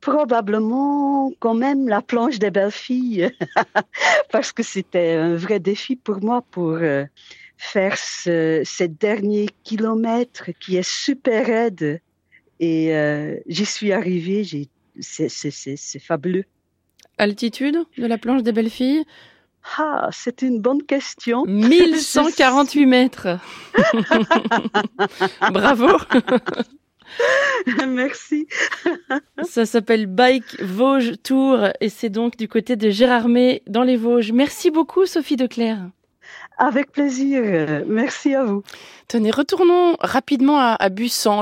Probablement 0.00 1.32
quand 1.40 1.54
même 1.54 1.88
la 1.88 2.02
planche 2.02 2.38
des 2.38 2.50
belles 2.50 2.70
filles, 2.70 3.30
parce 4.32 4.52
que 4.52 4.62
c'était 4.62 5.14
un 5.14 5.34
vrai 5.34 5.58
défi 5.58 5.96
pour 5.96 6.22
moi 6.22 6.42
pour 6.50 6.70
euh, 6.72 7.04
faire 7.56 7.98
ce, 7.98 8.62
ces 8.64 8.88
derniers 8.88 9.48
kilomètres 9.64 10.50
qui 10.60 10.76
est 10.76 10.88
super 10.88 11.46
raide. 11.46 12.00
Et 12.60 12.94
euh, 12.96 13.36
j'y 13.46 13.66
suis 13.66 13.92
arrivée, 13.92 14.44
j'ai 14.44 14.68
c'est 15.00 15.98
fabuleux. 16.00 16.44
Altitude 17.18 17.78
de 17.96 18.06
la 18.06 18.18
planche 18.18 18.42
des 18.42 18.52
belles 18.52 18.70
filles? 18.70 19.04
Ah, 19.76 20.08
c'est 20.12 20.42
une 20.42 20.60
bonne 20.60 20.82
question. 20.82 21.44
1148 21.46 22.86
mètres. 22.86 23.38
Bravo. 25.52 25.88
Merci. 27.88 28.46
Ça 29.42 29.66
s'appelle 29.66 30.06
Bike 30.06 30.60
Vosges 30.62 31.14
Tour 31.22 31.68
et 31.80 31.88
c'est 31.88 32.08
donc 32.08 32.36
du 32.36 32.48
côté 32.48 32.76
de 32.76 32.90
Gérardmer 32.90 33.62
dans 33.66 33.82
les 33.82 33.96
Vosges. 33.96 34.32
Merci 34.32 34.70
beaucoup 34.70 35.06
Sophie 35.06 35.36
Declerc. 35.36 35.78
Avec 36.58 36.90
plaisir. 36.90 37.84
Merci 37.86 38.34
à 38.34 38.44
vous. 38.44 38.64
Tenez, 39.06 39.30
retournons 39.30 39.96
rapidement 40.00 40.58
à, 40.58 40.72
à, 40.72 40.88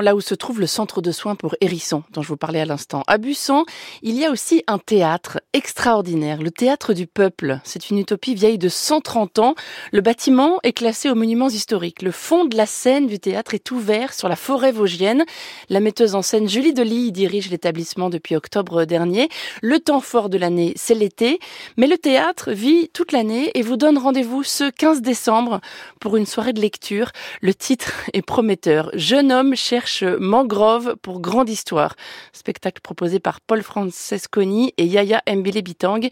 là 0.03 0.15
où 0.15 0.21
se 0.21 0.35
trouve 0.35 0.61
le 0.61 0.67
centre 0.67 1.01
de 1.01 1.11
soins 1.11 1.35
pour 1.35 1.57
hérissons, 1.61 2.05
dont 2.13 2.23
je 2.23 2.29
vous 2.29 2.37
parlais 2.37 2.61
à 2.61 2.65
l'instant. 2.65 3.03
À 3.09 3.19
Bussan, 3.19 3.65
il 4.03 4.15
y 4.15 4.25
a 4.25 4.31
aussi 4.31 4.63
un 4.69 4.79
théâtre 4.79 5.41
extraordinaire, 5.53 6.43
le 6.43 6.51
théâtre 6.51 6.93
du 6.93 7.07
peuple. 7.07 7.59
C'est 7.65 7.91
une 7.91 7.99
utopie 7.99 8.35
vieille 8.35 8.59
de 8.59 8.69
130 8.69 9.39
ans. 9.39 9.55
Le 9.91 10.01
bâtiment 10.01 10.61
est 10.63 10.75
classé 10.75 11.11
aux 11.11 11.15
monuments 11.15 11.49
historiques. 11.49 12.03
Le 12.03 12.13
fond 12.13 12.45
de 12.45 12.57
la 12.57 12.67
scène 12.67 13.07
du 13.07 13.19
théâtre 13.19 13.55
est 13.55 13.71
ouvert 13.71 14.13
sur 14.13 14.29
la 14.29 14.37
forêt 14.37 14.71
vosgienne. 14.71 15.25
La 15.69 15.81
metteuse 15.81 16.15
en 16.15 16.23
scène 16.23 16.49
Julie 16.49 16.75
Delis 16.75 17.11
dirige 17.11 17.51
l'établissement 17.51 18.11
depuis 18.11 18.37
octobre 18.37 18.85
dernier. 18.85 19.29
Le 19.63 19.81
temps 19.81 20.01
fort 20.01 20.29
de 20.29 20.39
l'année, 20.39 20.75
c'est 20.77 20.95
l'été, 20.95 21.41
mais 21.77 21.87
le 21.87 21.99
théâtre 21.99 22.53
vit 22.53 22.91
toute 22.93 23.13
l'année 23.13 23.51
et 23.55 23.63
vous 23.63 23.77
donne 23.77 23.99
rendez-vous 23.99 24.45
ce 24.45 24.71
15 24.79 25.03
décembre 25.03 25.61
pour 26.01 26.17
une 26.17 26.27
soirée 26.27 26.53
de 26.53 26.61
lecture. 26.61 27.11
Le 27.41 27.55
titre 27.55 27.93
est 28.13 28.23
prometteur. 28.23 28.91
Jeune 28.95 29.33
homme 29.33 29.55
cherche 29.55 30.03
mangrove 30.03 30.97
pour 31.03 31.21
grande 31.21 31.49
histoire. 31.49 31.97
Spectacle 32.33 32.81
proposé 32.81 33.21
par 33.21 33.41
Paul 33.41 33.63
Francesconi 33.63 34.73
et 34.77 34.85
Yaya 34.85 35.23
Mbele 35.29 35.63
Bitang. 35.63 36.09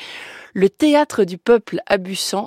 Le 0.55 0.71
théâtre 0.71 1.25
du 1.25 1.37
peuple 1.37 1.81
à 1.87 1.97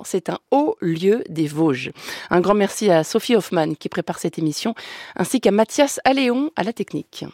c'est 0.06 0.30
un 0.30 0.40
haut 0.52 0.78
lieu 0.82 1.24
des 1.30 1.48
Vosges. 1.48 1.92
Un 2.30 2.40
grand 2.40 2.54
merci 2.54 2.90
à 2.90 3.04
Sophie 3.04 3.36
Hoffman 3.36 3.74
qui 3.74 3.90
prépare 3.90 4.20
cette 4.20 4.40
émission, 4.40 4.76
ainsi 5.16 5.42
qu'à 5.42 5.52
Mathias 5.52 6.00
Alléon 6.06 6.52
à 6.56 6.64
la 6.64 6.74
technique. 6.74 7.26